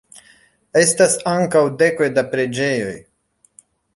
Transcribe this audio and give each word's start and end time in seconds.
Estas 0.79 1.17
ankaŭ 1.33 1.61
dekoj 1.83 2.09
da 2.17 2.25
preĝejoj. 2.33 2.99